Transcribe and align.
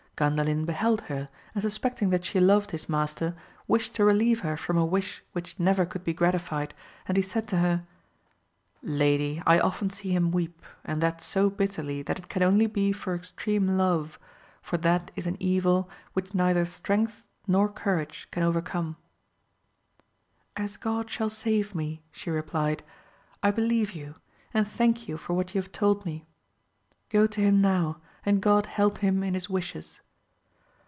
Gandalin 0.17 0.67
beheld 0.67 1.01
her, 1.09 1.29
and 1.55 1.63
suspecting 1.63 2.11
that 2.11 2.23
she 2.23 2.39
loved 2.39 2.69
his 2.69 2.87
master 2.87 3.35
wished 3.67 3.95
to 3.95 4.05
relieve 4.05 4.41
her 4.41 4.55
from 4.55 4.77
a 4.77 4.85
wish 4.85 5.23
which 5.31 5.59
never 5.59 5.83
could 5.83 6.03
be 6.03 6.13
gi 6.13 6.25
atified, 6.25 6.73
and 7.07 7.17
he 7.17 7.23
said 7.23 7.47
to 7.47 7.57
her, 7.57 7.87
Lady, 8.83 9.41
I 9.47 9.57
often 9.57 9.89
see 9.89 10.11
him 10.11 10.29
weep, 10.31 10.61
and 10.83 11.01
that 11.01 11.21
so 11.21 11.49
bitterly 11.49 12.03
that 12.03 12.19
it 12.19 12.29
can 12.29 12.43
only 12.43 12.67
be 12.67 12.91
for 12.91 13.15
extreme 13.15 13.79
love, 13.79 14.19
for 14.61 14.77
that 14.77 15.09
is 15.15 15.25
an 15.25 15.37
evil 15.39 15.89
which 16.13 16.35
neither 16.35 16.65
strength 16.65 17.23
nor 17.47 17.67
courage 17.67 18.27
can 18.29 18.43
overcome. 18.43 18.97
As 20.55 20.77
God 20.77 21.09
shall 21.09 21.31
save 21.31 21.73
me, 21.73 22.03
she 22.11 22.29
replied, 22.29 22.83
I 23.41 23.49
believe 23.49 23.93
you, 23.93 24.13
and 24.53 24.67
thank 24.67 25.07
you 25.07 25.17
for 25.17 25.33
what 25.33 25.55
you 25.55 25.61
have 25.63 25.71
told 25.71 26.05
me; 26.05 26.27
go 27.09 27.25
to 27.25 27.41
him 27.41 27.59
now, 27.59 27.97
and 28.23 28.39
God 28.39 28.67
help 28.67 28.99
him 28.99 29.23
in 29.23 29.33
his 29.33 29.49
wishes 29.49 29.99